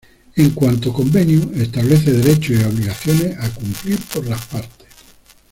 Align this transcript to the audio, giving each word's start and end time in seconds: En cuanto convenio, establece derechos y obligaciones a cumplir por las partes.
En 0.35 0.49
cuanto 0.55 0.91
convenio, 0.91 1.51
establece 1.53 2.11
derechos 2.11 2.59
y 2.59 2.63
obligaciones 2.63 3.37
a 3.37 3.51
cumplir 3.53 3.99
por 4.11 4.25
las 4.25 4.43
partes. 4.47 4.87